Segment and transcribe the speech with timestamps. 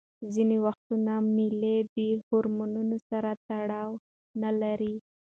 [0.33, 1.63] ځینې وختونه میل
[1.95, 3.91] د هورمونونو سره تړاو
[4.41, 4.95] نلري.